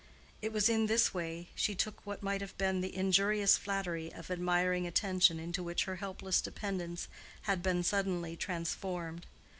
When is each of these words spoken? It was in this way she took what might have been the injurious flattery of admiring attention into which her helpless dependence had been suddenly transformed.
It 0.41 0.51
was 0.51 0.67
in 0.67 0.87
this 0.87 1.13
way 1.13 1.49
she 1.53 1.75
took 1.75 2.03
what 2.07 2.23
might 2.23 2.41
have 2.41 2.57
been 2.57 2.81
the 2.81 2.95
injurious 2.95 3.55
flattery 3.55 4.11
of 4.11 4.31
admiring 4.31 4.87
attention 4.87 5.39
into 5.39 5.61
which 5.61 5.83
her 5.83 5.97
helpless 5.97 6.41
dependence 6.41 7.07
had 7.43 7.61
been 7.61 7.83
suddenly 7.83 8.35
transformed. 8.35 9.27